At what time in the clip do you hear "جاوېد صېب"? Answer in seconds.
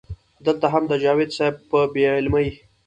1.03-1.55